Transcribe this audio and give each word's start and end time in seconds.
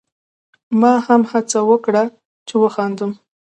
ما 0.81 0.93
هم 1.07 1.21
هڅه 1.31 1.59
وکړه 1.69 2.03
چې 2.47 2.55
وخاندم. 2.63 3.11